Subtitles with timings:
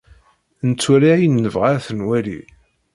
[0.69, 2.39] Nettwali ayen ay nebɣa ad t-nwali.